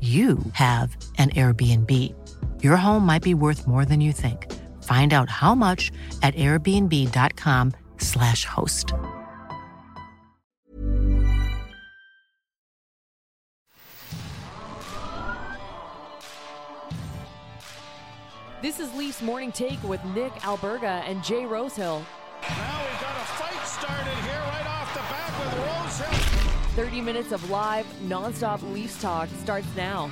[0.00, 2.12] you have an Airbnb.
[2.62, 4.52] Your home might be worth more than you think.
[4.82, 5.90] Find out how much
[6.22, 8.92] at airbnb.com/slash host.
[18.62, 22.02] This is Leafs Morning Take with Nick Alberga and Jay Rosehill.
[22.42, 26.35] Now we've got a fight started here right off the bat with Rosehill.
[26.76, 30.10] 30 minutes of live, nonstop Leafs talk starts now.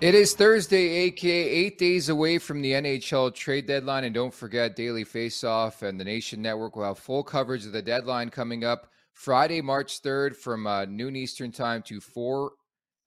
[0.00, 4.02] It is Thursday, aka eight days away from the NHL trade deadline.
[4.02, 7.80] And don't forget, Daily Faceoff and the Nation Network will have full coverage of the
[7.80, 12.50] deadline coming up Friday, March 3rd from uh, noon Eastern Time to 4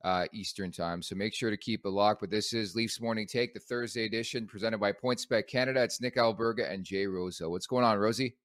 [0.03, 1.01] uh, Eastern Time.
[1.01, 2.21] So make sure to keep it locked.
[2.21, 5.83] But this is Leafs Morning Take, the Thursday edition presented by PointsBet Canada.
[5.83, 7.49] It's Nick Alberga and Jay Rosa.
[7.49, 8.35] What's going on, Rosie?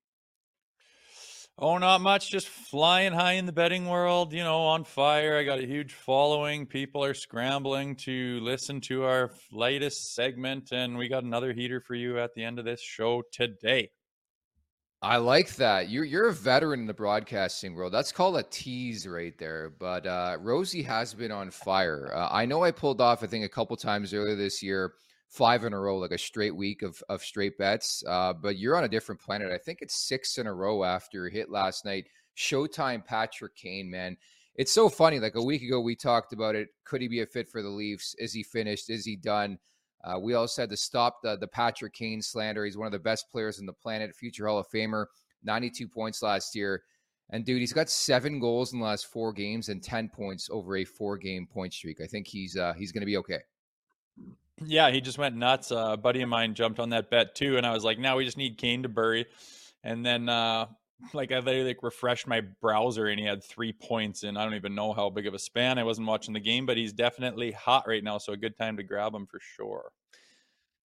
[1.56, 2.32] Oh, not much.
[2.32, 5.36] Just flying high in the betting world, you know, on fire.
[5.36, 6.66] I got a huge following.
[6.66, 11.94] People are scrambling to listen to our latest segment, and we got another heater for
[11.94, 13.90] you at the end of this show today.
[15.04, 15.90] I like that.
[15.90, 17.92] You're you're a veteran in the broadcasting world.
[17.92, 19.70] That's called a tease right there.
[19.78, 22.10] But uh, Rosie has been on fire.
[22.14, 24.94] Uh, I know I pulled off, I think, a couple times earlier this year
[25.28, 28.02] five in a row, like a straight week of, of straight bets.
[28.08, 29.52] Uh, but you're on a different planet.
[29.52, 32.06] I think it's six in a row after hit last night.
[32.36, 34.16] Showtime Patrick Kane, man.
[34.54, 35.18] It's so funny.
[35.18, 36.68] Like a week ago, we talked about it.
[36.84, 38.14] Could he be a fit for the Leafs?
[38.18, 38.88] Is he finished?
[38.88, 39.58] Is he done?
[40.04, 42.64] Uh, we also had to stop the, the Patrick Kane slander.
[42.64, 45.06] He's one of the best players in the planet, future Hall of Famer,
[45.42, 46.82] 92 points last year.
[47.30, 50.76] And dude, he's got seven goals in the last four games and 10 points over
[50.76, 52.00] a four game point streak.
[52.02, 53.40] I think he's uh, he's going to be okay.
[54.62, 55.72] Yeah, he just went nuts.
[55.72, 58.16] Uh, a buddy of mine jumped on that bet too, and I was like, "Now
[58.16, 59.26] we just need Kane to bury."
[59.82, 60.66] And then, uh,
[61.12, 64.54] like, I literally like refreshed my browser, and he had three points, and I don't
[64.54, 65.78] even know how big of a span.
[65.78, 68.76] I wasn't watching the game, but he's definitely hot right now, so a good time
[68.76, 69.90] to grab him for sure.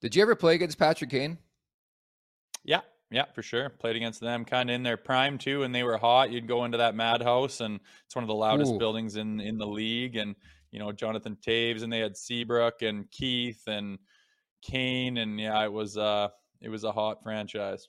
[0.01, 1.37] Did you ever play against Patrick Kane?
[2.63, 3.69] Yeah, yeah, for sure.
[3.69, 6.31] Played against them, kind of in their prime too, and they were hot.
[6.31, 8.77] You'd go into that madhouse, and it's one of the loudest Ooh.
[8.77, 10.35] buildings in in the league, and
[10.71, 13.97] you know Jonathan Toews and they had Seabrook and Keith and
[14.61, 16.27] Kane, and yeah, it was uh
[16.61, 17.87] it was a hot franchise.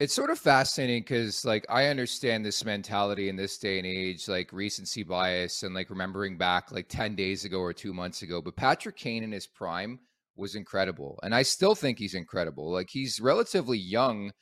[0.00, 4.28] It's sort of fascinating because, like, I understand this mentality in this day and age,
[4.28, 8.40] like recency bias and like remembering back like 10 days ago or two months ago.
[8.40, 9.98] But Patrick Kane in his prime
[10.36, 11.18] was incredible.
[11.24, 12.70] And I still think he's incredible.
[12.70, 14.32] Like, he's relatively young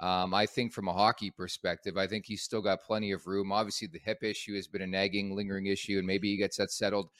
[0.00, 3.52] um, I think from a hockey perspective, I think he's still got plenty of room.
[3.52, 6.72] Obviously, the hip issue has been a nagging, lingering issue, and maybe he gets that
[6.72, 7.10] settled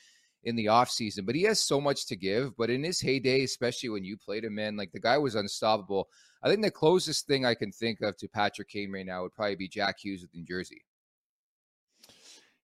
[0.43, 1.25] in the offseason.
[1.25, 2.55] But he has so much to give.
[2.57, 6.09] But in his heyday, especially when you played him in, like the guy was unstoppable.
[6.43, 9.33] I think the closest thing I can think of to Patrick Kane right now would
[9.33, 10.81] probably be Jack Hughes with New Jersey.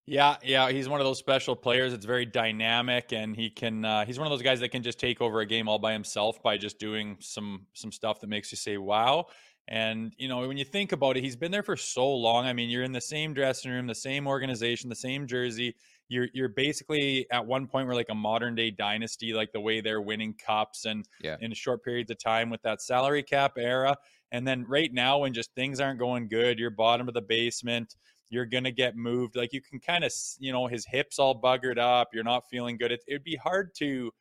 [0.09, 1.91] Yeah, yeah, he's one of those special players.
[1.91, 3.83] It's very dynamic, and he can.
[3.83, 5.91] Uh, he's one of those guys that can just take over a game all by
[5.91, 9.25] himself by just doing some some stuff that makes you say "wow."
[9.67, 12.45] And you know, when you think about it, he's been there for so long.
[12.45, 15.75] I mean, you're in the same dressing room, the same organization, the same jersey.
[16.09, 19.81] You're you're basically at one point we're like a modern day dynasty, like the way
[19.81, 21.37] they're winning cups and yeah.
[21.41, 23.95] in short periods of time with that salary cap era.
[24.31, 27.95] And then right now, when just things aren't going good, you're bottom of the basement
[28.29, 29.35] you're going to get moved.
[29.35, 32.09] Like you can kind of, you know, his hips all buggered up.
[32.13, 32.91] You're not feeling good.
[32.91, 34.11] It, it'd be hard to,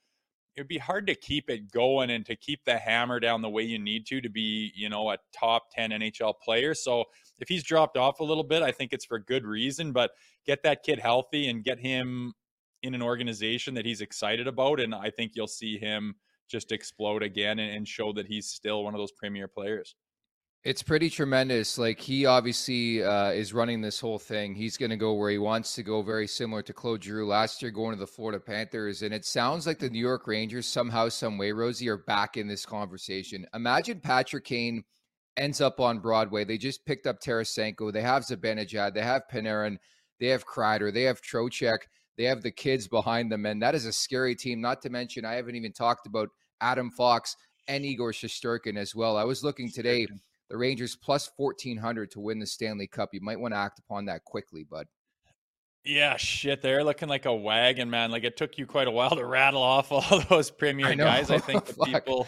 [0.56, 3.62] it'd be hard to keep it going and to keep the hammer down the way
[3.62, 6.74] you need to to be, you know, a top 10 NHL player.
[6.74, 7.04] So
[7.38, 10.12] if he's dropped off a little bit, I think it's for good reason, but
[10.46, 12.32] get that kid healthy and get him
[12.82, 14.80] in an organization that he's excited about.
[14.80, 16.14] And I think you'll see him
[16.48, 19.94] just explode again and, and show that he's still one of those premier players.
[20.66, 21.78] It's pretty tremendous.
[21.78, 24.52] Like he obviously uh, is running this whole thing.
[24.56, 27.62] He's going to go where he wants to go, very similar to Claude Giroux last
[27.62, 29.02] year, going to the Florida Panthers.
[29.02, 32.48] And it sounds like the New York Rangers somehow, some way, Rosie, are back in
[32.48, 33.46] this conversation.
[33.54, 34.82] Imagine Patrick Kane
[35.36, 36.44] ends up on Broadway.
[36.44, 37.92] They just picked up Tarasenko.
[37.92, 38.92] They have Zibanejad.
[38.92, 39.76] They have Panarin.
[40.18, 40.92] They have Kreider.
[40.92, 41.78] They have Trocheck.
[42.18, 44.60] They have the kids behind them, and that is a scary team.
[44.60, 46.30] Not to mention, I haven't even talked about
[46.60, 47.36] Adam Fox
[47.68, 49.16] and Igor Shesterkin as well.
[49.16, 50.08] I was looking today
[50.48, 53.10] the Rangers plus 1400 to win the Stanley Cup.
[53.12, 54.86] You might want to act upon that quickly, bud.
[55.84, 56.62] Yeah, shit.
[56.62, 58.10] They're looking like a wagon, man.
[58.10, 61.30] Like it took you quite a while to rattle off all those premier I guys.
[61.30, 62.26] I think the people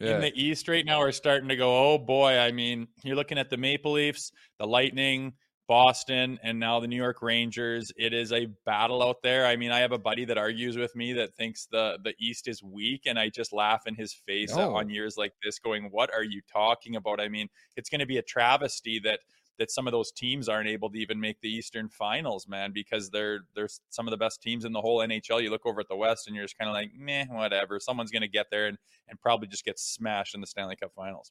[0.00, 0.16] yeah.
[0.16, 2.38] in the East right now are starting to go, oh boy.
[2.38, 5.34] I mean, you're looking at the Maple Leafs, the Lightning,
[5.68, 7.92] Boston and now the New York Rangers.
[7.96, 9.46] It is a battle out there.
[9.46, 12.48] I mean, I have a buddy that argues with me that thinks the the East
[12.48, 14.74] is weak, and I just laugh in his face no.
[14.74, 18.06] on years like this, going, "What are you talking about?" I mean, it's going to
[18.06, 19.20] be a travesty that
[19.58, 23.10] that some of those teams aren't able to even make the Eastern Finals, man, because
[23.10, 25.42] they're they're some of the best teams in the whole NHL.
[25.42, 27.78] You look over at the West, and you're just kind of like, meh, whatever.
[27.78, 28.78] Someone's going to get there and
[29.08, 31.30] and probably just get smashed in the Stanley Cup Finals.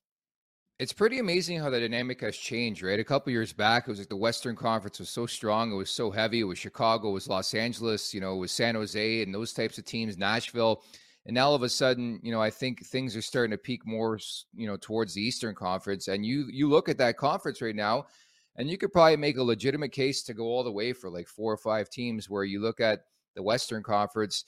[0.79, 3.00] It's pretty amazing how the dynamic has changed, right?
[3.00, 5.89] A couple years back, it was like the Western Conference was so strong, it was
[5.89, 6.41] so heavy.
[6.41, 9.53] It was Chicago, it was Los Angeles, you know, it was San Jose, and those
[9.53, 10.83] types of teams, Nashville.
[11.25, 13.88] And now all of a sudden, you know, I think things are starting to peak
[13.88, 14.19] more,
[14.53, 16.09] you know, towards the Eastern Conference.
[16.09, 18.06] And you you look at that conference right now,
[18.56, 21.27] and you could probably make a legitimate case to go all the way for like
[21.27, 22.30] four or five teams.
[22.30, 24.45] Where you look at the Western Conference,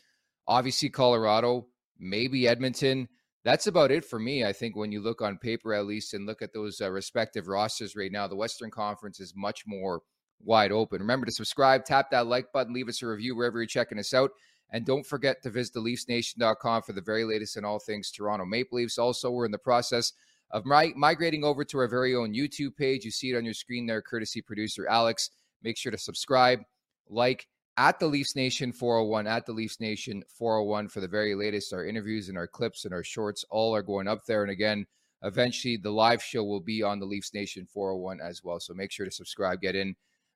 [0.47, 1.65] obviously Colorado,
[1.97, 3.09] maybe Edmonton
[3.43, 4.43] that's about it for me.
[4.43, 7.47] I think when you look on paper, at least, and look at those uh, respective
[7.47, 10.01] rosters right now, the Western Conference is much more
[10.41, 10.99] wide open.
[10.99, 14.13] Remember to subscribe, tap that like button, leave us a review wherever you're checking us
[14.13, 14.31] out.
[14.71, 18.77] And don't forget to visit theleafsnation.com for the very latest in all things Toronto Maple
[18.77, 18.97] Leafs.
[18.97, 20.13] Also, we're in the process
[20.51, 23.03] of mi- migrating over to our very own YouTube page.
[23.03, 25.31] You see it on your screen there, courtesy producer Alex.
[25.63, 26.61] Make sure to subscribe,
[27.09, 27.47] like,
[27.79, 31.71] at the Leafs Nation 401, at the Leafs Nation 401 for the very latest.
[31.71, 34.41] Our interviews and our clips and our shorts all are going up there.
[34.43, 34.85] And again,
[35.23, 38.59] eventually the live show will be on the Leafs Nation 401 as well.
[38.59, 39.95] So make sure to subscribe, get in,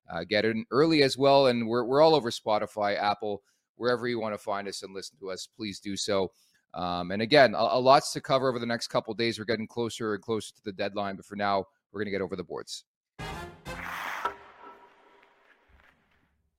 [0.10, 1.48] uh, get in early as well.
[1.48, 3.44] And we're, we're all over Spotify, Apple,
[3.76, 6.32] wherever you want to find us and listen to us, please do so.
[6.74, 9.38] Um, and again, a, a lots to cover over the next couple days.
[9.38, 12.22] We're getting closer and closer to the deadline, but for now, we're going to get
[12.22, 12.86] over the boards.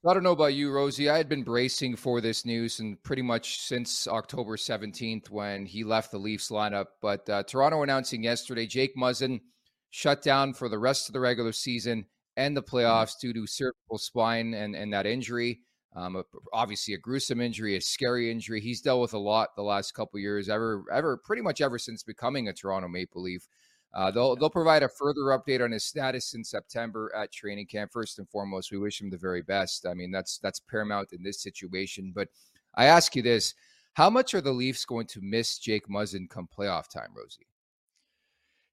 [0.07, 1.09] I don't know about you, Rosie.
[1.09, 5.83] I had been bracing for this news and pretty much since October 17th when he
[5.83, 6.89] left the Leafs lineup.
[7.01, 9.41] But uh, Toronto announcing yesterday Jake Muzzin
[9.89, 12.05] shut down for the rest of the regular season
[12.37, 12.77] and the mm-hmm.
[12.77, 15.61] playoffs due to cervical spine and, and that injury.
[15.97, 18.61] Um, obviously, a gruesome injury, a scary injury.
[18.61, 22.03] He's dealt with a lot the last couple years, ever, ever, pretty much ever since
[22.03, 23.49] becoming a Toronto Maple Leaf.
[23.95, 27.93] Uh, they'll they'll provide a further update on his status in September at training camp.
[27.93, 29.87] First and foremost, we wish him the very best.
[29.87, 32.13] I mean, that's that's paramount in this situation.
[32.15, 32.29] But
[32.75, 33.55] I ask you this:
[33.93, 37.47] How much are the Leafs going to miss Jake Muzzin come playoff time, Rosie?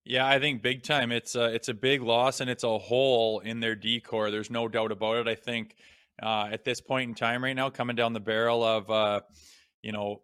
[0.04, 1.12] Yeah, I think big time.
[1.12, 4.32] It's a it's a big loss and it's a hole in their decor.
[4.32, 5.28] There's no doubt about it.
[5.28, 5.76] I think
[6.22, 9.22] uh, at this point in time, right now, coming down the barrel of uh,
[9.84, 10.24] you know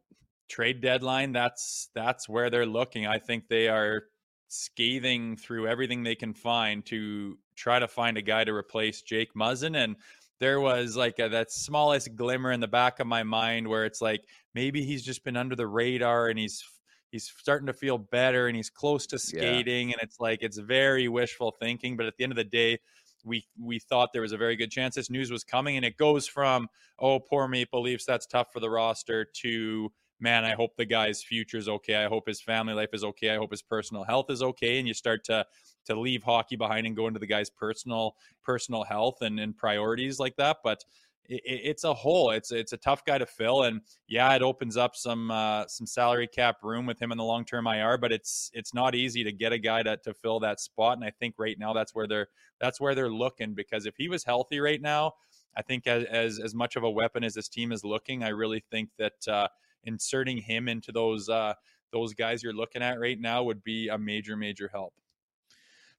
[0.49, 3.05] trade deadline, that's that's where they're looking.
[3.05, 4.05] I think they are
[4.47, 9.33] scathing through everything they can find to try to find a guy to replace Jake
[9.35, 9.75] Muzzin.
[9.75, 9.95] And
[10.39, 14.01] there was like a, that smallest glimmer in the back of my mind where it's
[14.01, 14.23] like
[14.53, 16.63] maybe he's just been under the radar and he's
[17.11, 19.93] he's starting to feel better and he's close to skating yeah.
[19.93, 22.77] and it's like it's very wishful thinking but at the end of the day
[23.23, 25.97] we we thought there was a very good chance this news was coming and it
[25.97, 26.67] goes from
[26.99, 31.23] oh poor maple leafs that's tough for the roster to man, I hope the guy's
[31.23, 31.95] future is okay.
[31.95, 33.31] I hope his family life is okay.
[33.31, 34.79] I hope his personal health is okay.
[34.79, 35.45] And you start to
[35.85, 40.19] to leave hockey behind and go into the guy's personal personal health and, and priorities
[40.19, 40.57] like that.
[40.63, 40.83] But
[41.27, 42.31] it, it's a hole.
[42.31, 45.85] It's it's a tough guy to fill, and yeah, it opens up some uh, some
[45.85, 47.97] salary cap room with him in the long term IR.
[47.97, 51.05] But it's it's not easy to get a guy to to fill that spot, and
[51.05, 52.27] I think right now that's where they're
[52.59, 55.13] that's where they're looking because if he was healthy right now,
[55.55, 58.29] I think as as, as much of a weapon as this team is looking, I
[58.29, 59.47] really think that uh,
[59.87, 61.53] inserting him into those uh,
[61.91, 64.93] those guys you're looking at right now would be a major major help.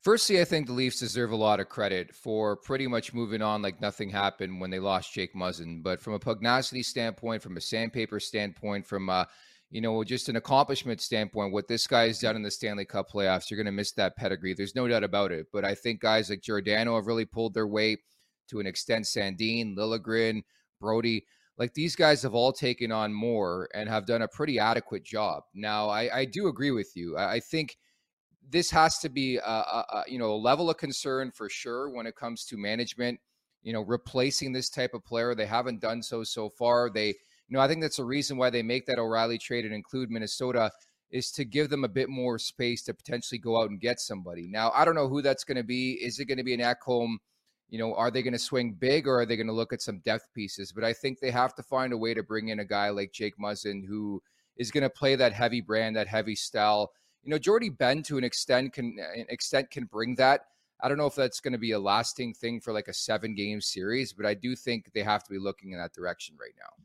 [0.01, 3.63] Firstly, I think the Leafs deserve a lot of credit for pretty much moving on
[3.63, 5.83] like nothing happened when they lost Jake Muzzin.
[5.83, 9.27] But from a pugnacity standpoint, from a sandpaper standpoint, from a
[9.71, 13.11] you know, just an accomplishment standpoint, what this guy has done in the Stanley Cup
[13.11, 14.55] playoffs, you're going to miss that pedigree.
[14.55, 15.47] There's no doubt about it.
[15.53, 17.99] But I think guys like Giordano have really pulled their weight
[18.49, 19.05] to an extent.
[19.05, 20.43] Sandin, Liljegren,
[20.81, 21.27] Brodie,
[21.59, 25.43] like these guys have all taken on more and have done a pretty adequate job.
[25.55, 27.17] Now, I, I do agree with you.
[27.17, 27.77] I, I think–
[28.51, 31.91] this has to be a, a, a, you know a level of concern for sure
[31.91, 33.21] when it comes to management
[33.63, 37.15] you know replacing this type of player they haven't done so so far they you
[37.51, 40.71] know i think that's a reason why they make that o'reilly trade and include minnesota
[41.11, 44.47] is to give them a bit more space to potentially go out and get somebody
[44.47, 46.61] now i don't know who that's going to be is it going to be an
[46.61, 47.17] Ekholm
[47.69, 49.83] you know are they going to swing big or are they going to look at
[49.83, 52.61] some depth pieces but i think they have to find a way to bring in
[52.61, 54.23] a guy like jake muzzin who
[54.57, 56.93] is going to play that heavy brand that heavy style
[57.29, 60.47] you know, Jordie Benn to an extent can an extent can bring that.
[60.81, 63.35] I don't know if that's going to be a lasting thing for like a seven
[63.35, 66.55] game series, but I do think they have to be looking in that direction right
[66.59, 66.85] now.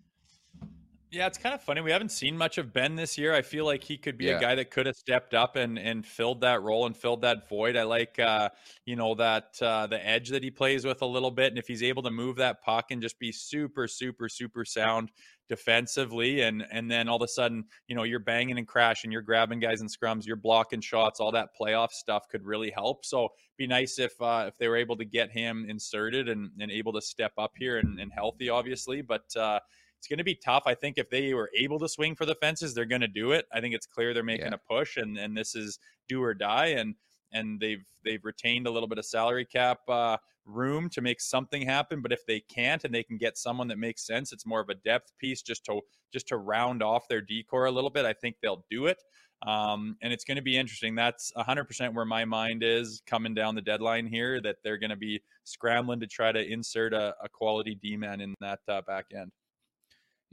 [1.13, 1.79] Yeah, it's kind of funny.
[1.81, 3.35] We haven't seen much of Benn this year.
[3.35, 4.37] I feel like he could be yeah.
[4.37, 7.47] a guy that could have stepped up and and filled that role and filled that
[7.47, 7.77] void.
[7.77, 8.49] I like uh,
[8.87, 11.67] you know that uh, the edge that he plays with a little bit, and if
[11.67, 15.11] he's able to move that puck and just be super, super, super sound
[15.49, 19.21] defensively and and then all of a sudden you know you're banging and crashing you're
[19.21, 23.27] grabbing guys in scrums you're blocking shots all that playoff stuff could really help so
[23.57, 26.93] be nice if uh, if they were able to get him inserted and, and able
[26.93, 29.59] to step up here and, and healthy obviously but uh,
[30.03, 32.35] it's going to be tough i think if they were able to swing for the
[32.35, 34.55] fences they're going to do it i think it's clear they're making yeah.
[34.55, 35.79] a push and and this is
[36.09, 36.95] do or die and
[37.31, 41.63] and they've they've retained a little bit of salary cap uh, room to make something
[41.63, 42.01] happen.
[42.01, 44.69] But if they can't and they can get someone that makes sense, it's more of
[44.69, 45.81] a depth piece just to
[46.11, 48.05] just to round off their decor a little bit.
[48.05, 49.01] I think they'll do it.
[49.45, 50.95] Um, and it's going to be interesting.
[50.95, 54.39] That's 100% where my mind is coming down the deadline here.
[54.39, 58.21] That they're going to be scrambling to try to insert a, a quality D man
[58.21, 59.31] in that uh, back end.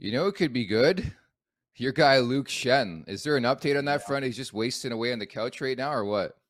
[0.01, 1.13] You know, it could be good.
[1.75, 3.07] Your guy Luke Schenn.
[3.07, 4.25] Is there an update on that front?
[4.25, 6.35] He's just wasting away on the couch right now, or what?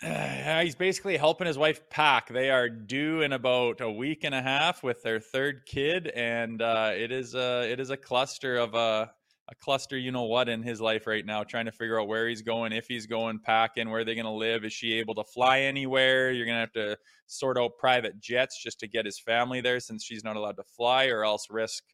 [0.00, 2.28] Uh, he's basically helping his wife pack.
[2.28, 6.62] They are due in about a week and a half with their third kid, and
[6.62, 9.10] uh, it is a it is a cluster of a
[9.48, 12.28] a cluster, you know what, in his life right now, trying to figure out where
[12.28, 14.64] he's going, if he's going packing, where they're going to live.
[14.64, 16.30] Is she able to fly anywhere?
[16.30, 19.80] You're going to have to sort out private jets just to get his family there,
[19.80, 21.84] since she's not allowed to fly, or else risk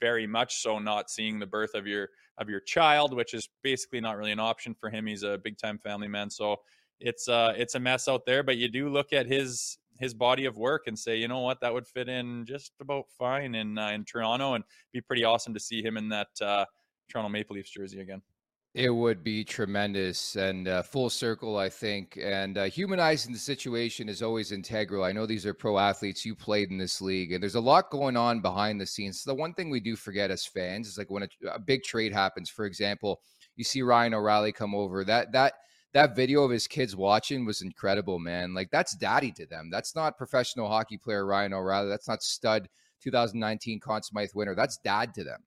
[0.00, 4.00] very much so not seeing the birth of your of your child, which is basically
[4.00, 5.06] not really an option for him.
[5.06, 6.56] He's a big time family man, so
[7.00, 10.44] it's uh it's a mess out there but you do look at his his body
[10.46, 13.78] of work and say you know what that would fit in just about fine in
[13.78, 16.64] uh, in Toronto and be pretty awesome to see him in that uh,
[17.08, 18.22] Toronto Maple Leafs jersey again.
[18.72, 22.16] It would be tremendous and uh, full circle, I think.
[22.22, 25.02] And uh, humanizing the situation is always integral.
[25.02, 26.24] I know these are pro athletes.
[26.24, 29.24] You played in this league, and there's a lot going on behind the scenes.
[29.24, 32.12] The one thing we do forget as fans is like when a, a big trade
[32.12, 32.48] happens.
[32.48, 33.20] For example,
[33.56, 35.04] you see Ryan O'Reilly come over.
[35.04, 35.54] That that
[35.92, 38.54] that video of his kids watching was incredible, man.
[38.54, 39.70] Like that's daddy to them.
[39.72, 41.88] That's not professional hockey player Ryan O'Reilly.
[41.88, 42.68] That's not stud
[43.02, 44.54] 2019 Conn Smythe winner.
[44.54, 45.42] That's dad to them.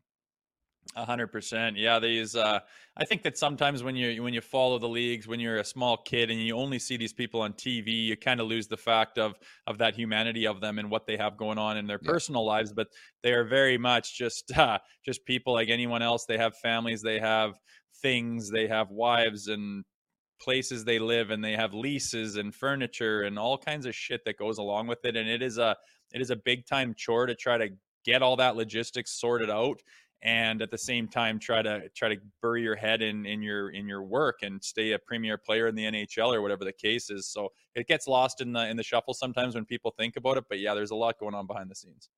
[0.95, 1.77] A hundred percent.
[1.77, 2.35] Yeah, these.
[2.35, 2.59] Uh,
[2.95, 5.97] I think that sometimes when you when you follow the leagues, when you're a small
[5.97, 9.17] kid and you only see these people on TV, you kind of lose the fact
[9.17, 9.33] of
[9.65, 12.11] of that humanity of them and what they have going on in their yeah.
[12.11, 12.73] personal lives.
[12.73, 12.89] But
[13.23, 16.25] they are very much just uh, just people like anyone else.
[16.25, 17.01] They have families.
[17.01, 17.57] They have
[18.01, 18.51] things.
[18.51, 19.85] They have wives and
[20.39, 24.37] places they live and they have leases and furniture and all kinds of shit that
[24.37, 25.75] goes along with it and it is a
[26.11, 27.69] it is a big time chore to try to
[28.03, 29.81] get all that logistics sorted out
[30.23, 33.69] and at the same time try to try to bury your head in in your
[33.69, 37.09] in your work and stay a premier player in the NHL or whatever the case
[37.09, 40.37] is so it gets lost in the in the shuffle sometimes when people think about
[40.37, 42.09] it but yeah there's a lot going on behind the scenes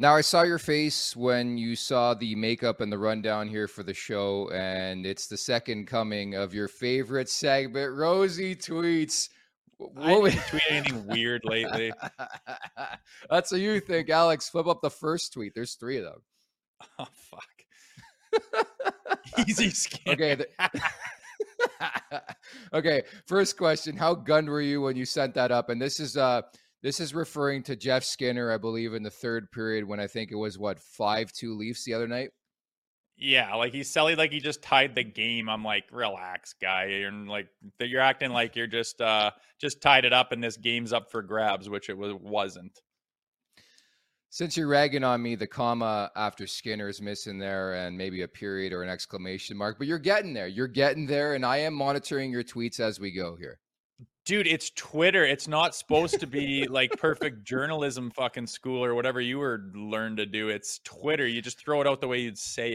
[0.00, 3.82] now, I saw your face when you saw the makeup and the rundown here for
[3.82, 9.28] the show, and it's the second coming of your favorite segment, Rosie Tweets.
[10.00, 11.92] I didn't tweet anything weird lately.
[13.30, 14.48] That's what you think, Alex.
[14.48, 15.52] Flip up the first tweet.
[15.52, 16.22] There's three of them.
[16.98, 18.66] Oh fuck.
[19.48, 20.14] Easy skin.
[20.14, 20.34] Okay.
[20.34, 20.82] The-
[22.72, 23.02] okay.
[23.26, 25.70] First question: How gunned were you when you sent that up?
[25.70, 26.42] And this is uh
[26.82, 30.30] this is referring to Jeff Skinner, I believe, in the third period when I think
[30.30, 32.30] it was what five two Leafs the other night.
[33.16, 35.48] Yeah, like he's selling like he just tied the game.
[35.48, 36.84] I'm like, relax, guy.
[37.06, 37.48] And like
[37.80, 41.22] you're acting like you're just uh just tied it up and this game's up for
[41.22, 42.78] grabs, which it was wasn't.
[44.30, 48.28] Since you're ragging on me, the comma after Skinner is missing there and maybe a
[48.28, 50.46] period or an exclamation mark, but you're getting there.
[50.46, 53.58] You're getting there, and I am monitoring your tweets as we go here.
[54.26, 55.24] Dude, it's Twitter.
[55.24, 60.18] It's not supposed to be like perfect journalism fucking school or whatever you were learned
[60.18, 60.50] to do.
[60.50, 61.26] It's Twitter.
[61.26, 62.74] You just throw it out the way you'd say.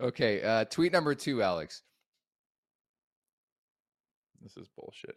[0.00, 1.82] Okay, uh, tweet number two, Alex.
[4.42, 5.16] This is bullshit.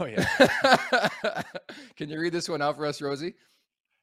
[0.00, 0.26] Oh yeah.
[1.96, 3.34] Can you read this one out for us, Rosie?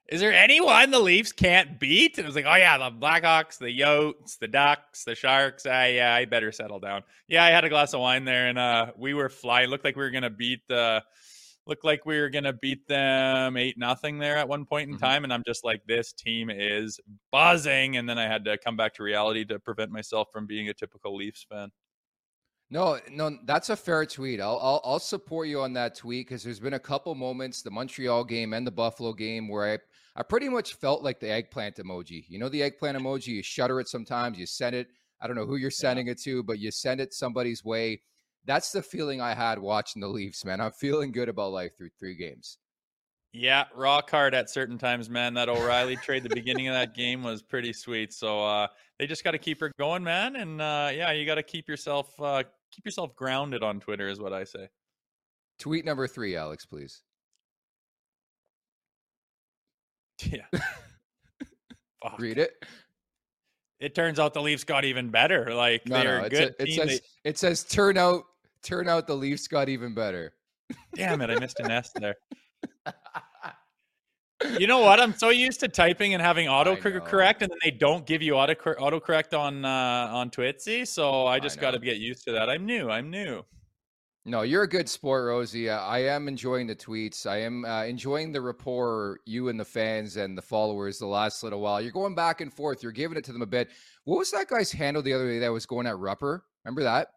[0.08, 2.18] Is there anyone the Leafs can't beat?
[2.18, 5.66] And it was like, oh yeah, the Blackhawks, the Yotes, the Ducks, the Sharks.
[5.66, 7.02] Ah, yeah, I better settle down.
[7.28, 9.70] Yeah, I had a glass of wine there, and uh, we were flying.
[9.70, 11.04] Looked like we were gonna beat the.
[11.68, 15.06] Looked like we were gonna beat them eight nothing there at one point in Mm-hmm.
[15.06, 17.00] time, and I'm just like, this team is
[17.32, 17.98] buzzing.
[17.98, 20.74] And then I had to come back to reality to prevent myself from being a
[20.74, 21.72] typical Leafs fan.
[22.72, 24.42] No, no, that's a fair tweet.
[24.42, 27.70] I'll I'll, I'll support you on that tweet because there's been a couple moments, the
[27.70, 31.76] Montreal game and the Buffalo game, where I I pretty much felt like the eggplant
[31.76, 32.26] emoji.
[32.28, 33.28] You know the eggplant emoji.
[33.28, 34.40] You shudder it sometimes.
[34.40, 34.88] You send it.
[35.22, 38.02] I don't know who you're sending it to, but you send it somebody's way.
[38.46, 40.62] That's the feeling I had watching the Leafs, man.
[40.62, 42.58] I'm feeling good about life through three games.
[43.34, 45.34] Yeah, raw card at certain times, man.
[45.34, 48.14] That O'Reilly trade, the beginning of that game was pretty sweet.
[48.14, 50.36] So uh, they just got to keep her going, man.
[50.38, 54.20] And uh, yeah, you got to keep yourself uh, keep yourself grounded on Twitter, is
[54.22, 54.70] what I say.
[55.60, 57.02] Tweet number three, Alex, please.
[60.24, 60.46] Yeah.
[62.20, 62.54] Read it.
[63.80, 65.54] It turns out the Leafs got even better.
[65.54, 66.88] Like No, they're no, good a- it team.
[66.88, 68.24] says it says turn out
[68.66, 70.34] turn out the Leafs got even better.
[70.96, 72.16] Damn it, I missed an S there.
[74.60, 75.00] You know what?
[75.00, 76.76] I'm so used to typing and having I know.
[76.76, 80.86] autocorrect, and then they don't give you auto autocorrect on uh, on Twitsy.
[80.86, 82.50] So I I just got to get used to that.
[82.50, 82.90] I'm new.
[82.90, 83.46] I'm new.
[84.28, 85.70] No, you're a good sport, Rosie.
[85.70, 87.28] Uh, I am enjoying the tweets.
[87.28, 91.44] I am uh, enjoying the rapport you and the fans and the followers the last
[91.44, 91.80] little while.
[91.80, 92.82] You're going back and forth.
[92.82, 93.70] You're giving it to them a bit.
[94.04, 96.42] What was that guy's handle the other day that was going at Rupper?
[96.64, 97.10] Remember that?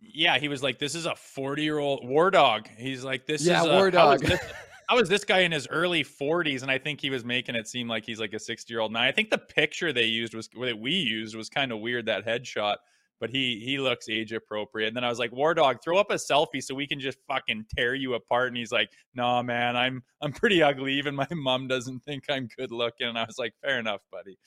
[0.00, 3.44] Yeah, he was like, "This is a 40 year old war dog." He's like, "This
[3.44, 4.30] Yeah, is a, war how is dog.
[4.30, 4.52] this-
[4.88, 7.66] how is this guy in his early 40s?" And I think he was making it
[7.68, 8.92] seem like he's like a 60 year old.
[8.92, 12.06] Now, I think the picture they used was that we used was kind of weird.
[12.06, 12.76] That headshot,
[13.20, 14.86] but he he looks age appropriate.
[14.88, 17.18] And then I was like, "War dog, throw up a selfie so we can just
[17.26, 20.94] fucking tear you apart." And he's like, "Nah, man, I'm I'm pretty ugly.
[20.94, 24.38] Even my mom doesn't think I'm good looking." And I was like, "Fair enough, buddy."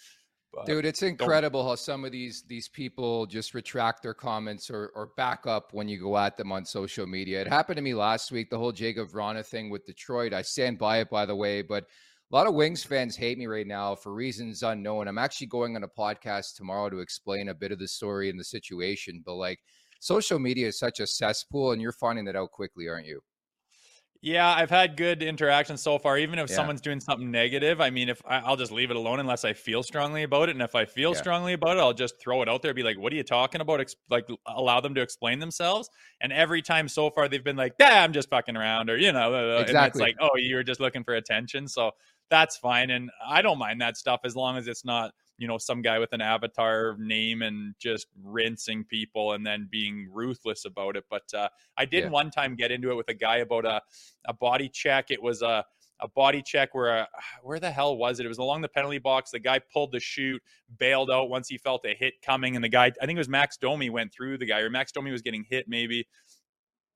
[0.53, 4.91] But Dude, it's incredible how some of these these people just retract their comments or
[4.95, 7.39] or back up when you go at them on social media.
[7.41, 10.33] It happened to me last week, the whole Jakub Vrana thing with Detroit.
[10.33, 11.85] I stand by it, by the way, but
[12.31, 15.07] a lot of Wings fans hate me right now for reasons unknown.
[15.07, 18.39] I'm actually going on a podcast tomorrow to explain a bit of the story and
[18.39, 19.21] the situation.
[19.25, 19.59] But like
[19.99, 23.21] social media is such a cesspool, and you're finding that out quickly, aren't you?
[24.23, 26.15] Yeah, I've had good interactions so far.
[26.15, 26.51] Even if Yeah.
[26.51, 29.53] someone's doing something negative, I mean, if I, I'll just leave it alone unless I
[29.53, 31.23] feel strongly about it, and if I feel Yeah.
[31.23, 32.71] strongly about it, I'll just throw it out there.
[32.75, 35.89] Be like, "What are you talking about?" Ex- like, allow them to explain themselves.
[36.21, 39.11] And every time so far, they've been like, "Yeah, I'm just fucking around," or you
[39.11, 39.99] know, uh, and it's Exactly.
[39.99, 41.89] like, "Oh, you were just looking for attention." So
[42.29, 45.57] that's fine, and I don't mind that stuff as long as it's not you know
[45.57, 50.95] some guy with an avatar name and just rinsing people and then being ruthless about
[50.95, 51.03] it.
[51.09, 52.09] But uh, i did Yeah.
[52.11, 53.81] one time get into it with a guy about a,
[54.25, 55.09] a body check.
[55.09, 55.65] It was a,
[55.99, 57.05] a body check where uh,
[57.41, 58.25] where the hell was it?
[58.27, 59.31] It was along the penalty box.
[59.31, 60.39] The guy pulled the shoot
[60.77, 63.27] bailed out once he felt a hit coming and the guy i think it was
[63.27, 66.07] max domi went through the guy or max domi was getting hit maybe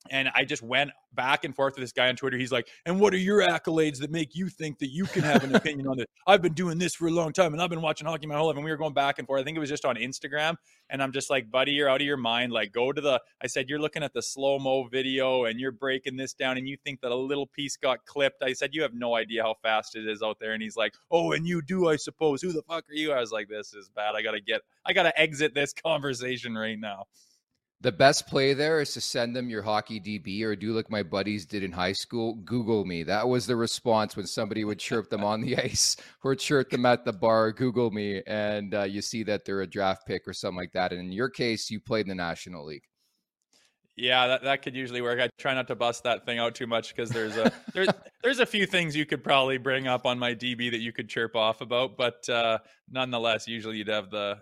[0.10, 2.38] and I just went back and forth with this guy on Twitter.
[2.38, 5.44] He's like, "And what are your accolades that make you think that you can have
[5.44, 6.08] an opinion on this?
[6.28, 8.48] I've been doing this for a long time, and I've been watching hockey my whole
[8.48, 9.41] life." And we were going back and forth.
[9.41, 10.58] I think it was just on Instagram,
[10.89, 12.52] and I'm just like, "Buddy, you're out of your mind.
[12.52, 15.72] Like, go to the." I said, "You're looking at the slow mo video, and you're
[15.72, 18.82] breaking this down, and you think that a little piece got clipped." I said, "You
[18.82, 21.62] have no idea how fast it is out there." And he's like, "Oh, and you
[21.62, 22.41] do, I suppose.
[22.41, 24.15] Who the fuck are you?" I was like, "This is bad.
[24.15, 24.62] I gotta get.
[24.86, 27.06] I gotta exit this conversation right now."
[27.82, 31.04] The best play there is to send them your hockey DB or do like my
[31.04, 32.36] buddies did in high school.
[32.46, 33.04] Google me.
[33.04, 36.86] That was the response when somebody would chirp them on the ice or chirp them
[36.86, 37.52] at the bar.
[37.52, 40.94] Google me, and uh, you see that they're a draft pick or something like that.
[40.94, 42.86] And in your case, you played in the National League.
[43.98, 45.20] Yeah, that, that could usually work.
[45.20, 47.88] I try not to bust that thing out too much because there's a there's
[48.24, 51.08] there's a few things you could probably bring up on my DB that you could
[51.08, 52.58] chirp off about, but uh,
[52.90, 54.40] nonetheless, usually you'd have the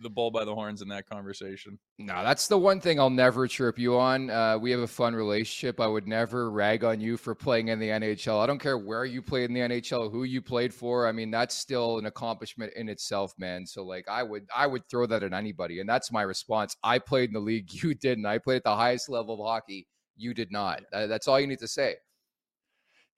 [0.00, 1.78] the bull by the horns in that conversation.
[1.98, 4.30] No, that's the one thing I'll never trip you on.
[4.30, 5.80] Uh, we have a fun relationship.
[5.80, 8.40] I would never rag on you for playing in the NHL.
[8.42, 11.06] I don't care where you played in the NHL, who you played for.
[11.06, 13.66] I mean, that's still an accomplishment in itself, man.
[13.66, 15.80] So like I would I would throw that at anybody.
[15.80, 16.76] And that's my response.
[16.84, 18.26] I played in the league, you didn't.
[18.26, 19.86] I played at the highest level of hockey.
[20.16, 20.82] You did not.
[20.92, 21.96] That- That's all you need to say.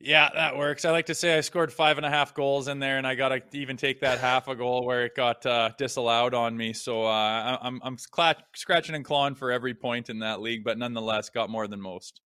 [0.03, 0.87] Yeah, that works.
[0.87, 3.15] I like to say I scored five and a half goals in there, and I
[3.15, 6.73] got to even take that half a goal where it got uh, disallowed on me.
[6.73, 10.65] So uh, I- I'm I'm cla- scratching and clawing for every point in that league,
[10.65, 12.23] but nonetheless, got more than most.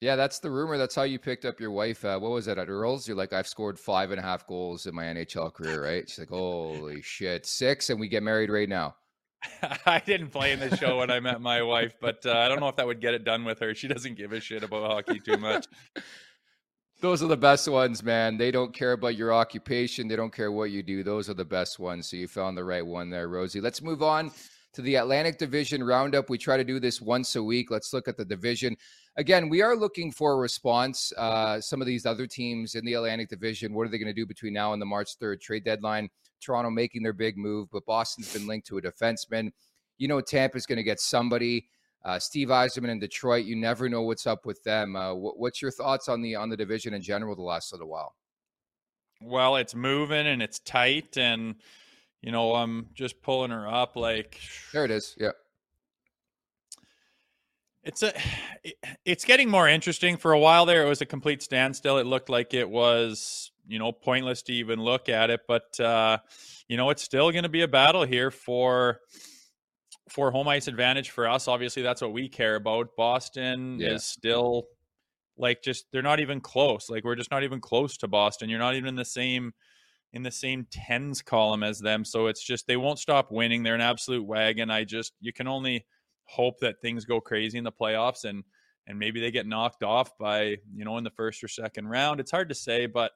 [0.00, 0.78] Yeah, that's the rumor.
[0.78, 2.02] That's how you picked up your wife.
[2.06, 3.06] Uh, what was it at Earl's?
[3.06, 6.08] You're like, I've scored five and a half goals in my NHL career, right?
[6.08, 8.94] She's like, holy shit, six, and we get married right now.
[9.84, 12.60] I didn't play in the show when I met my wife, but uh, I don't
[12.60, 13.74] know if that would get it done with her.
[13.74, 15.66] She doesn't give a shit about hockey too much.
[17.00, 18.36] Those are the best ones, man.
[18.36, 20.06] They don't care about your occupation.
[20.06, 21.02] They don't care what you do.
[21.02, 22.10] Those are the best ones.
[22.10, 23.62] So you found the right one there, Rosie.
[23.62, 24.30] Let's move on
[24.74, 26.28] to the Atlantic Division Roundup.
[26.28, 27.70] We try to do this once a week.
[27.70, 28.76] Let's look at the division.
[29.16, 31.10] Again, we are looking for a response.
[31.16, 34.12] Uh, some of these other teams in the Atlantic Division, what are they going to
[34.12, 36.10] do between now and the March 3rd trade deadline?
[36.38, 39.52] Toronto making their big move, but Boston's been linked to a defenseman.
[39.96, 41.68] You know, Tampa's going to get somebody.
[42.04, 44.96] Uh, Steve Yzerman in Detroit, you never know what's up with them.
[44.96, 47.88] Uh, wh- what's your thoughts on the on the division in general the last little
[47.88, 48.14] while?
[49.20, 51.56] Well, it's moving and it's tight, and
[52.22, 53.96] you know I'm just pulling her up.
[53.96, 54.40] Like
[54.72, 55.14] There it is.
[55.18, 55.32] Yeah.
[57.82, 58.12] it's a,
[59.04, 60.16] it's getting more interesting.
[60.16, 61.98] For a while there, it was a complete standstill.
[61.98, 66.16] It looked like it was you know pointless to even look at it, but uh,
[66.66, 69.00] you know it's still going to be a battle here for
[70.10, 71.48] for home ice advantage for us.
[71.48, 72.96] Obviously, that's what we care about.
[72.96, 73.90] Boston Yeah.
[73.92, 74.64] is still
[75.36, 76.90] like just they're not even close.
[76.90, 78.50] Like we're just not even close to Boston.
[78.50, 79.52] You're not even in the same
[80.12, 82.04] in the same tens column as them.
[82.04, 83.62] So it's just they won't stop winning.
[83.62, 84.70] They're an absolute wagon.
[84.70, 85.86] I just you can only
[86.24, 88.42] hope that things go crazy in the playoffs and
[88.86, 92.18] and maybe they get knocked off by you know in the first or second round.
[92.20, 93.12] It's hard to say, but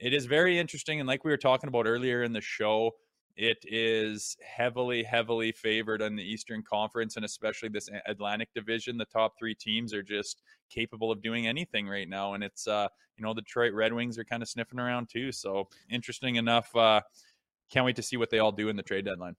[0.00, 0.98] it is very interesting.
[0.98, 2.90] And like we were talking about earlier in the show,
[3.36, 8.98] it is heavily, heavily favored in the Eastern Conference and especially this Atlantic Division.
[8.98, 12.88] The top three teams are just capable of doing anything right now, and it's uh,
[13.16, 15.32] you know the Detroit Red Wings are kind of sniffing around too.
[15.32, 16.74] So interesting enough.
[16.76, 17.00] Uh,
[17.70, 19.36] can't wait to see what they all do in the trade deadline.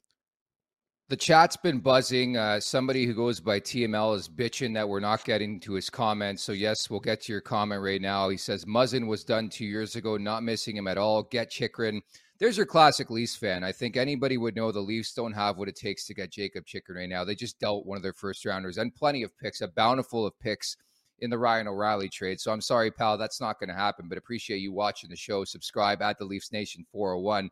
[1.10, 2.38] The chat's been buzzing.
[2.38, 6.41] Uh, somebody who goes by TML is bitching that we're not getting to his comments.
[6.41, 8.29] So, yes, we'll get to your comment right now.
[8.29, 11.23] He says Muzzin was done two years ago, not missing him at all.
[11.23, 12.01] Get Chychrun.
[12.39, 13.63] There's your classic Leafs fan.
[13.63, 16.65] I think anybody would know the Leafs don't have what it takes to get Jakob
[16.65, 17.24] Chychrun right now.
[17.24, 20.38] They just dealt one of their first rounders and plenty of picks, a bountiful of
[20.39, 20.76] picks
[21.19, 22.39] in the Ryan O'Reilly trade.
[22.39, 24.10] So I'm sorry, pal, that's not going to happen.
[24.10, 25.46] But appreciate you watching the show.
[25.46, 27.50] Subscribe at the Leafs Nation 401.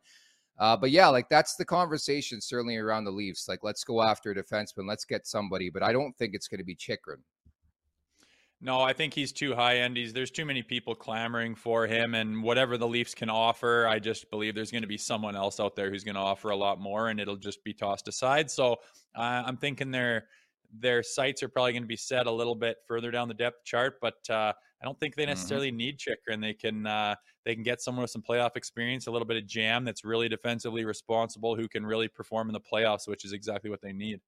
[0.58, 3.48] Uh, but yeah, like that's the conversation certainly around the Leafs.
[3.48, 5.70] Like, let's go after a defenseman, let's get somebody.
[5.70, 7.22] But I don't think it's going to be Chikrin.
[8.64, 9.96] No, I think he's too high end.
[9.96, 13.98] He's there's too many people clamoring for him, and whatever the Leafs can offer, I
[13.98, 16.56] just believe there's going to be someone else out there who's going to offer a
[16.56, 18.48] lot more, and it'll just be tossed aside.
[18.48, 18.74] So
[19.16, 20.26] uh, I'm thinking they're
[20.78, 23.64] their sights are probably going to be set a little bit further down the depth
[23.64, 25.30] chart, but uh, I don't think they mm-hmm.
[25.30, 25.78] necessarily mm-hmm.
[25.78, 26.40] need Chychrun.
[26.40, 29.46] They can uh, they can get someone with some playoff experience, a little bit of
[29.46, 33.70] jam that's really defensively responsible, who can really perform in the playoffs, which is exactly
[33.70, 34.20] what they need.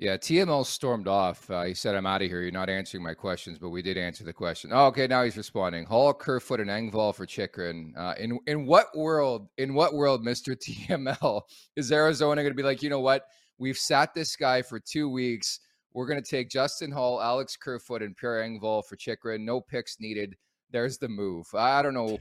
[0.00, 1.50] Yeah, TML stormed off.
[1.50, 2.40] Uh, he said, "I'm out of here.
[2.40, 5.36] You're not answering my questions, but we did answer the question." Oh, okay, now he's
[5.36, 5.84] responding.
[5.84, 7.92] Holl, Kerfoot, and Engvall for Chychrun.
[7.94, 9.48] Uh, in in what world?
[9.58, 11.42] In what world, Mister TML,
[11.76, 12.82] is Arizona going to be like?
[12.82, 13.26] You know what?
[13.58, 15.60] We've sat this guy for two weeks.
[15.92, 19.44] We're going to take Justin Holl, Alex Kerfoot, and Pierre Engvall for Chychrun.
[19.44, 20.34] No picks needed.
[20.70, 21.46] There's the move.
[21.52, 22.18] I don't know.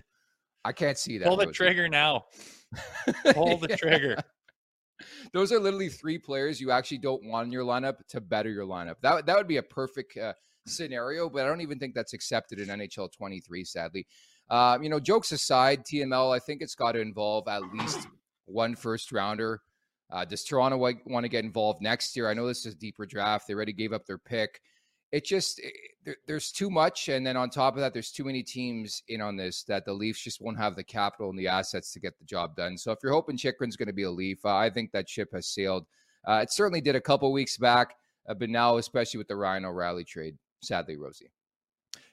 [0.66, 1.30] I can't see that.
[1.30, 2.26] Pull the trigger now.
[3.34, 4.18] Pull the trigger.
[5.34, 8.66] Those are literally three players you actually don't want in your lineup to better your
[8.66, 8.96] lineup.
[9.02, 10.34] That that would be a perfect uh,
[10.66, 13.64] scenario, but I don't even think that's accepted in NHL 23.
[13.64, 14.08] Sadly,
[14.50, 18.08] uh, you know, jokes aside, TML I think it's got to involve at least
[18.46, 19.62] one first rounder.
[20.12, 22.30] Uh, does Toronto want to get involved next year?
[22.30, 23.48] I know this is a deeper draft.
[23.48, 24.60] They already gave up their pick
[25.12, 25.74] it just it,
[26.06, 29.22] there, there's too much, and then on top of that, there's too many teams in
[29.22, 32.18] on this that the Leafs just won't have the capital and the assets to get
[32.18, 32.78] the job done.
[32.78, 35.30] So if you're hoping Chychrun's going to be a Leaf, uh, I think that ship
[35.34, 35.86] has sailed.
[36.28, 37.96] Uh, it certainly did a couple weeks back,
[38.28, 41.32] uh, but now, especially with the Ryan O'Reilly trade, sadly, Rosie.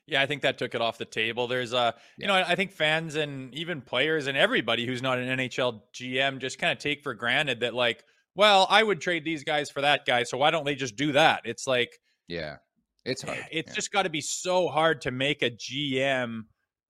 [0.07, 1.49] Yeah, I think that took it off the table.
[1.49, 5.39] There's uh you know, I think fans and even players and everybody who's not an
[5.39, 8.05] NHL GM just kind of take for granted that like,
[8.37, 11.13] well, I would trade these guys for that guy, so why don't they just do
[11.13, 11.43] that?
[11.45, 12.59] It's like yeah.
[13.07, 13.47] It's eh, hard.
[13.51, 13.75] It's yeah.
[13.75, 16.45] just got to be so hard to make a GM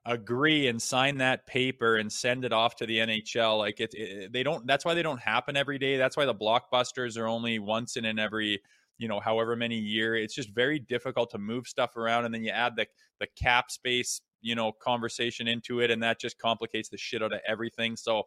[0.05, 3.59] agree and sign that paper and send it off to the NHL.
[3.59, 4.67] Like it, it, they don't.
[4.67, 5.97] That's why they don't happen every day.
[5.97, 8.61] That's why the blockbusters are only once in an every
[8.99, 10.17] you know however many year.
[10.17, 12.87] It's just very difficult to move stuff around, and then you add the
[13.21, 17.33] the cap space you know conversation into it, and that just complicates the shit out
[17.33, 17.97] of everything.
[17.97, 18.25] So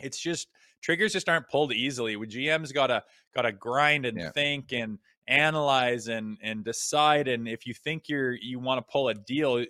[0.00, 0.48] it's just
[0.82, 2.16] triggers just aren't pulled easily.
[2.16, 3.02] With GMs gotta
[3.34, 4.30] gotta grind and yeah.
[4.30, 9.08] think and analyze and and decide and if you think you're you want to pull
[9.08, 9.64] a deal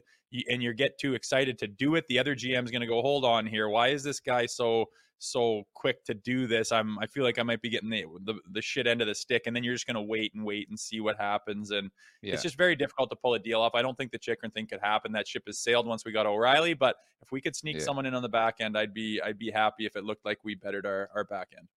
[0.48, 3.24] and you get too excited to do it the other gm's going to go hold
[3.24, 4.86] on here why is this guy so
[5.18, 8.34] so quick to do this i'm i feel like i might be getting the the,
[8.52, 10.68] the shit end of the stick and then you're just going to wait and wait
[10.68, 11.90] and see what happens and
[12.22, 12.32] yeah.
[12.32, 14.66] it's just very difficult to pull a deal off i don't think the Chychrun thing
[14.66, 17.76] could happen that ship has sailed once we got o'reilly but if we could sneak
[17.76, 17.82] yeah.
[17.82, 20.38] someone in on the back end i'd be i'd be happy if it looked like
[20.42, 21.68] we bettered our, our back end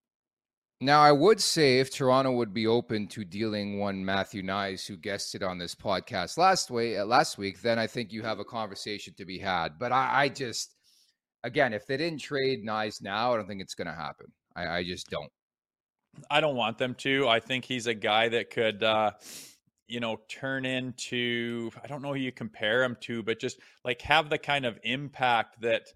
[0.85, 4.95] now, I would say if Toronto would be open to dealing one Matthew Knies, who
[4.95, 8.45] guested on this podcast last way uh, last week, then I think you have a
[8.45, 9.79] conversation to be had.
[9.79, 10.75] But I, I just,
[11.43, 14.27] again, if they didn't trade Knies now, I don't think it's going to happen.
[14.55, 15.31] I, I, just don't.
[16.29, 17.27] I don't want them to.
[17.27, 19.11] I think he's a guy that could, uh,
[19.87, 21.71] you know, turn into.
[21.83, 24.79] I don't know who you compare him to, but just like have the kind of
[24.83, 25.87] impact that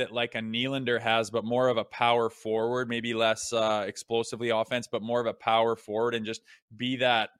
[0.00, 4.50] that like a Nylander has, but more of a power forward, maybe less uh, explosively
[4.50, 6.42] offense, but more of a power forward, and just
[6.76, 7.30] be that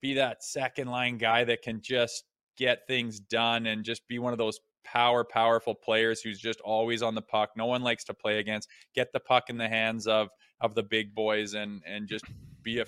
[0.00, 2.24] be that second line guy that can just
[2.56, 7.02] get things done and just be one of those power powerful players who's just always
[7.02, 7.50] on the puck.
[7.56, 8.68] No one likes to play against.
[8.94, 10.28] Get the puck in the hands of
[10.60, 12.24] of the big boys and and just
[12.62, 12.86] be a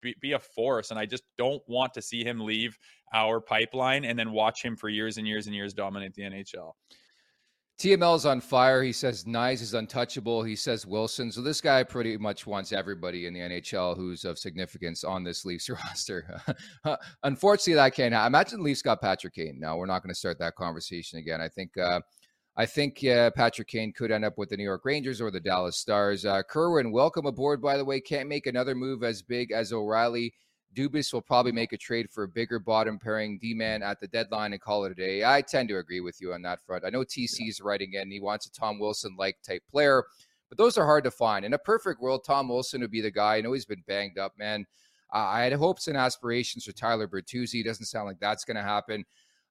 [0.00, 0.90] be, be a force.
[0.90, 2.78] And I just don't want to see him leave
[3.12, 6.72] our pipeline and then watch him for years and years and years dominate the NHL.
[7.78, 8.82] TML's on fire.
[8.82, 10.44] He says Knies is untouchable.
[10.44, 11.32] He says Wilson.
[11.32, 15.44] So this guy pretty much wants everybody in the NHL who's of significance on this
[15.44, 16.40] Leafs roster.
[17.24, 18.28] Unfortunately, that can't happen.
[18.28, 19.58] Imagine Leafs got Patrick Kane.
[19.58, 21.40] No, we're not going to start that conversation again.
[21.40, 22.00] I think uh,
[22.56, 25.40] I think uh, Patrick Kane could end up with the New York Rangers or the
[25.40, 26.24] Dallas Stars.
[26.24, 27.60] Uh, Kerwin, welcome aboard.
[27.60, 30.32] By the way, can't make another move as big as O'Reilly
[30.74, 34.08] Dubas will probably make a trade for a bigger bottom pairing D man at the
[34.08, 35.24] deadline and call it a day.
[35.24, 36.84] I tend to agree with you on that front.
[36.84, 40.04] I know TC is writing in, he wants a Tom Wilson like type player,
[40.48, 41.44] but those are hard to find.
[41.44, 43.36] In a perfect world, Tom Wilson would be the guy.
[43.36, 44.66] I know he's been banged up, man.
[45.12, 47.64] Uh, I had hopes and aspirations for Tyler Bertuzzi.
[47.64, 49.04] Doesn't sound like that's going to happen.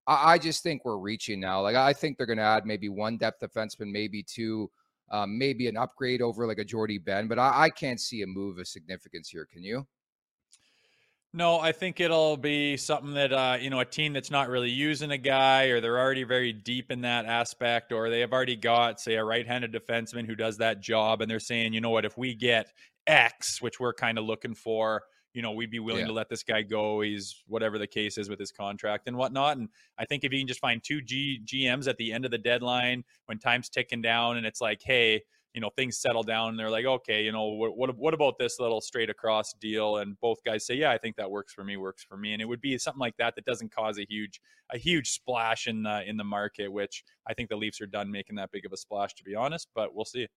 [0.08, 1.62] I, I, just think we're reaching now.
[1.62, 4.70] Like, I think they're going to add maybe one depth defenseman, maybe two.
[5.12, 8.28] Um, maybe an upgrade over like a Jordie Benn, but I, I can't see a
[8.28, 9.46] move of significance here.
[9.46, 9.86] Can you?
[11.36, 14.70] No, I think it'll be something that uh, you know a team that's not really
[14.70, 18.56] using a guy, or they're already very deep in that aspect, or they have already
[18.56, 22.06] got, say, a right-handed defenseman who does that job, and they're saying, you know what,
[22.06, 22.72] if we get
[23.08, 25.02] X, which we're kind of looking for,
[25.34, 26.08] you know, we'd be willing yeah.
[26.08, 27.02] to let this guy go.
[27.02, 29.58] He's whatever the case is with his contract and whatnot.
[29.58, 32.32] And I think if you can just find two G- GMs at the end of
[32.32, 36.50] the deadline when time's ticking down, and it's like, hey, you know things settle down
[36.50, 39.98] and they're like okay you know what, what, what about this little straight across deal
[39.98, 42.42] and both guys say yeah i think that works for me works for me and
[42.42, 45.84] it would be something like that that doesn't cause a huge a huge splash in
[45.84, 48.74] the in the market which i think the leafs are done making that big of
[48.74, 50.28] a splash to be honest but we'll see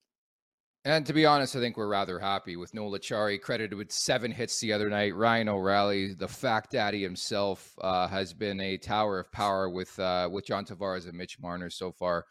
[0.85, 4.31] And to be honest, I think we're rather happy with Noel Acciari credited with seven
[4.31, 5.16] hits the other night.
[5.16, 10.29] Ryan O'Reilly, the fact daddy himself, uh, has been a tower of power with uh,
[10.31, 12.24] with John Tavares and Mitch Marner so far.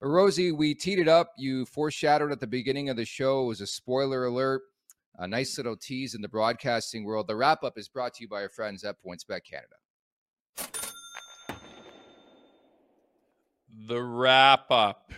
[0.00, 1.32] But Rosie, we teed it up.
[1.36, 3.42] You foreshadowed at the beginning of the show.
[3.42, 4.62] It was a spoiler alert.
[5.18, 7.26] A nice little tease in the broadcasting world.
[7.26, 9.76] The wrap up is brought to you by our friends at PointsBet Canada.
[13.86, 15.12] The wrap up.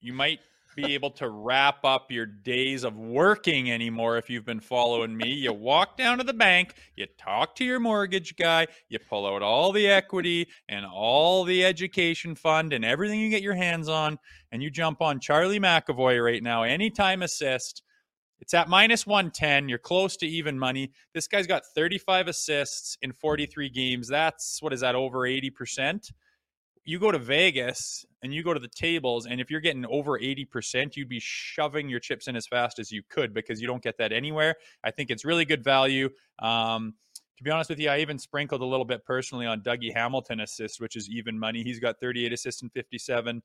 [0.00, 0.40] You might
[0.82, 5.28] be able to wrap up your days of working anymore if you've been following me.
[5.28, 9.42] You walk down to the bank, you talk to your mortgage guy, you pull out
[9.42, 14.20] all the equity and all the education fund and everything you get your hands on,
[14.52, 17.82] and you jump on Charlie McAvoy right now, anytime assist.
[18.40, 19.68] It's at minus 110.
[19.68, 20.92] You're close to even money.
[21.12, 24.06] This guy's got 35 assists in 43 games.
[24.06, 26.12] That's what is that, over 80%?
[26.88, 30.18] You go to Vegas and you go to the tables, and if you're getting over
[30.18, 33.82] 80%, you'd be shoving your chips in as fast as you could because you don't
[33.82, 34.54] get that anywhere.
[34.82, 36.08] I think it's really good value.
[36.38, 36.94] Um,
[37.36, 40.40] to be honest with you, I even sprinkled a little bit personally on Dougie Hamilton
[40.40, 41.62] assist, which is even money.
[41.62, 43.42] He's got 38 assists in 57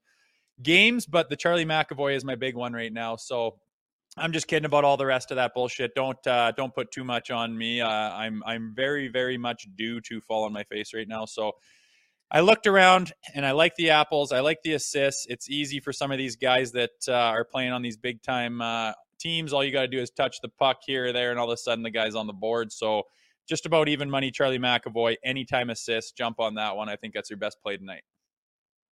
[0.62, 3.17] games, but the Charlie McAvoy is my big one right now.
[3.17, 3.58] So
[4.15, 5.95] I'm just kidding about all the rest of that bullshit.
[5.95, 7.82] Don't uh, don't put too much on me.
[7.82, 11.25] Uh, I'm I'm very very much due to fall on my face right now.
[11.25, 11.51] So
[12.36, 14.32] I looked around and I like the apples.
[14.32, 15.28] I like the assists.
[15.30, 18.60] It's easy for some of these guys that uh, are playing on these big time
[18.60, 19.54] uh, teams.
[19.54, 21.54] All you got to do is touch the puck here or there, and all of
[21.54, 22.72] a sudden the guy's on the board.
[22.72, 23.04] So
[23.48, 24.32] just about even money.
[24.32, 26.89] Charlie McAvoy, anytime assist, jump on that one.
[26.89, 28.02] I think that's your best play tonight.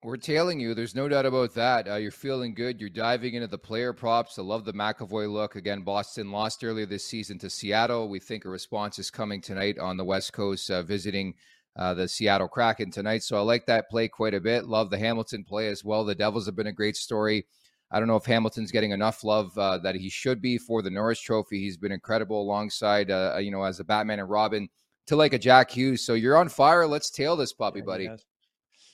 [0.04, 0.76] We're tailing you.
[0.76, 1.88] There's no doubt about that.
[1.88, 2.80] Uh, you're feeling good.
[2.80, 4.38] You're diving into the player props.
[4.38, 5.56] I love the McAvoy look.
[5.56, 8.10] Again, Boston lost earlier this season to Seattle.
[8.10, 11.36] We think a response is coming tonight on the West Coast, uh, visiting
[11.76, 13.24] uh, the Seattle Kraken tonight.
[13.24, 14.66] So I like that play quite a bit.
[14.66, 16.04] Love the Hamilton play as well.
[16.04, 17.46] The Devils have been a great story.
[17.92, 20.90] I don't know if Hamilton's getting enough love uh, that he should be for the
[20.90, 21.60] Norris Trophy.
[21.60, 24.70] He's been incredible alongside, uh, you know, as a Batman and Robin
[25.08, 26.06] to like a Jack Hughes.
[26.06, 26.88] So you're on fire.
[26.88, 28.10] Let's tail this puppy, buddy.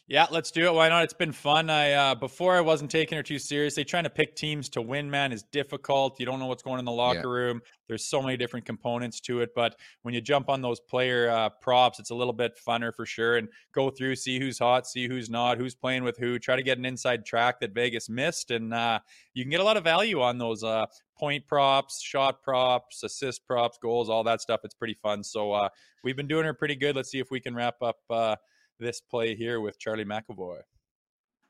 [0.10, 0.74] Yeah, let's do it.
[0.74, 1.04] Why not?
[1.04, 1.70] It's been fun.
[1.70, 3.84] I uh, before I wasn't taking her too seriously.
[3.84, 6.18] Trying to pick teams to win, man, is difficult.
[6.18, 7.46] You don't know what's going on in the locker yeah.
[7.46, 7.62] room.
[7.90, 9.50] There's so many different components to it.
[9.54, 13.06] But when you jump on those player uh, props, it's a little bit funner for
[13.06, 13.36] sure.
[13.36, 16.40] And go through, see who's hot, see who's not, who's playing with who.
[16.40, 19.00] Try to get an inside track that Vegas missed, and uh,
[19.34, 20.86] you can get a lot of value on those uh,
[21.18, 24.62] point props, shot props, assist props, goals, all that stuff.
[24.64, 25.22] It's pretty fun.
[25.22, 25.68] So uh,
[26.06, 26.96] we've been doing her pretty good.
[26.96, 28.38] Let's see if we can wrap up uh,
[28.80, 30.60] this play here with Charlie McAvoy.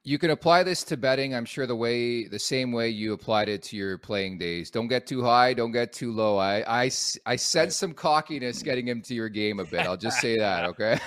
[0.04, 1.36] You can apply this to betting.
[1.36, 4.72] I'm sure the way, the same way you applied it to your playing days.
[4.72, 5.54] Don't get too high.
[5.54, 6.38] Don't get too low.
[6.38, 6.92] I, I,
[7.26, 9.82] I sense some cockiness getting into your game a bit.
[9.82, 10.63] I'll just say that.
[10.68, 10.98] Okay.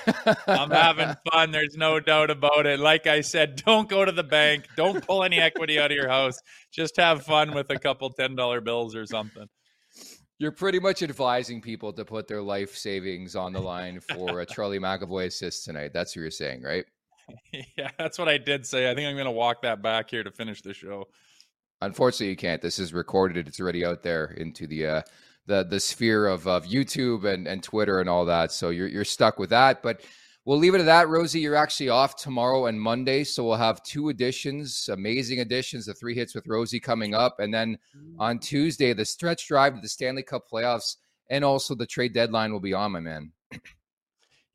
[0.47, 1.51] I'm having fun.
[1.51, 2.79] There's no doubt about it.
[2.79, 4.67] Like I said, don't go to the bank.
[4.77, 6.39] Don't pull any equity out of your house.
[6.71, 9.47] Just have fun with a couple ten dollar bills or something
[10.41, 14.47] you're pretty much advising people to put their life savings on the line for a
[14.47, 15.93] Charlie McAvoy assist tonight.
[15.93, 16.85] That's what you're saying, right?
[17.77, 18.91] Yeah, that's what I did say.
[18.91, 21.07] I think I'm going to walk that back here to finish the show.
[21.81, 22.61] Unfortunately, you can't.
[22.61, 23.47] This is recorded.
[23.47, 25.03] It's already out there into the uh,
[25.47, 28.51] the the sphere of, of YouTube and, and Twitter and all that.
[28.51, 29.81] So you're you're stuck with that.
[29.81, 30.01] But
[30.45, 31.09] We'll leave it at that.
[31.09, 33.25] Rosey, you're actually off tomorrow and Monday.
[33.25, 37.41] So we'll have two editions, amazing editions, the three hits with Rosey coming up.
[37.41, 38.15] And then mm.
[38.19, 40.97] on Tuesday, the stretch drive to the Stanley Cup playoffs
[41.29, 43.33] and also the trade deadline will be on, my man.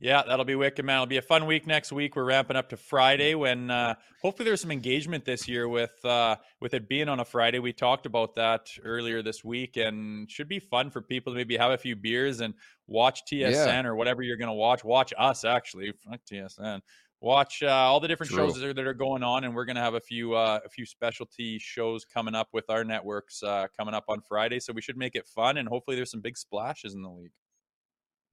[0.06, 0.98] Yeah, that'll be wicked, man.
[0.98, 2.16] It'll be a fun week next week.
[2.16, 6.36] We're ramping up to Friday when uh, hopefully there's some engagement this year with uh,
[6.62, 7.58] with it being on a Friday.
[7.58, 11.58] We talked about that earlier this week, and should be fun for people to maybe
[11.58, 12.54] have a few beers and
[12.86, 13.84] watch TSN yeah.
[13.84, 14.84] or whatever you're going to watch.
[14.84, 16.82] Watch us actually, fuck TSN.
[17.20, 18.46] Watch uh, all the different True.
[18.46, 20.60] shows that are, that are, going on, and we're going to have a few uh,
[20.64, 24.60] a few specialty shows coming up with our networks uh, coming up on Friday.
[24.60, 27.32] So we should make it fun, and hopefully there's some big splashes in the league.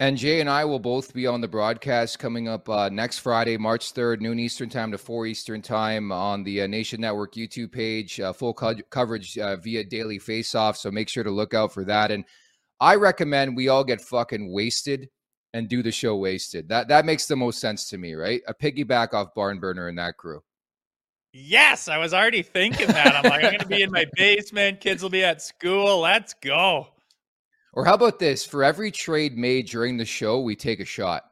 [0.01, 3.57] And Jay and I will both be on the broadcast coming up uh, next Friday,
[3.57, 7.71] March 3rd, noon Eastern time to 4 Eastern time on the uh, Nation Network YouTube
[7.71, 8.19] page.
[8.19, 10.77] Uh, full co- coverage uh, via Daily Faceoff.
[10.77, 12.11] So make sure to look out for that.
[12.11, 12.25] And
[12.81, 15.09] I recommend we all get fucking wasted
[15.55, 16.69] and do the show wasted.
[16.69, 18.43] That that makes the most sense to me, right?
[18.49, 20.43] A piggyback off Barnburner and that crew.
[21.33, 23.15] Yes, I was already thinking that.
[23.15, 24.81] I'm like, I'm going to be in my basement.
[24.81, 26.01] Kids will be at school.
[26.01, 26.89] Let's go.
[27.73, 28.45] Or how about this?
[28.45, 31.25] For every trade made during the show, we take a shot.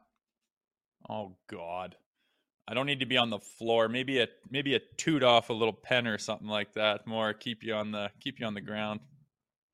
[1.09, 1.95] Oh God.
[2.67, 3.89] I don't need to be on the floor.
[3.89, 7.05] Maybe a maybe a toot off a little pen or something like that.
[7.05, 9.01] More keep you on the keep you on the ground.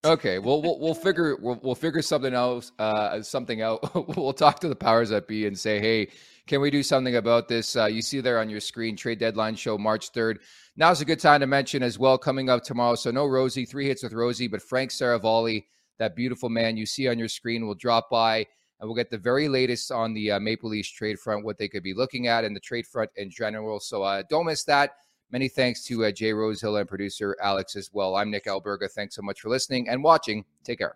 [0.03, 3.95] Okay, well, we'll we'll figure we'll, we'll figure something else uh, something out.
[4.17, 6.09] we'll talk to the powers that be and say, hey,
[6.47, 7.75] can we do something about this?
[7.75, 10.39] Uh, you see there on your screen, trade deadline show March third.
[10.75, 12.95] Now's a good time to mention as well coming up tomorrow.
[12.95, 15.65] So no Rosey, three hits with Rosey, but Frank Seravalli,
[15.99, 18.45] that beautiful man you see on your screen, will drop by
[18.79, 21.67] and we'll get the very latest on the uh, Maple Leafs trade front, what they
[21.67, 23.79] could be looking at, and the trade front in general.
[23.79, 24.91] So uh, don't miss that.
[25.31, 28.15] Many thanks to uh, Jay Rosehill and producer Alex as well.
[28.15, 28.89] I'm Nick Alberga.
[28.89, 30.45] Thanks so much for listening and watching.
[30.63, 30.95] Take care.